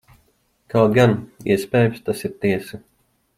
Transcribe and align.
Kaut 0.73 0.95
gan, 0.95 1.13
iespējams, 1.57 2.01
tas 2.09 2.25
ir 2.31 2.35
tiesa. 2.47 2.81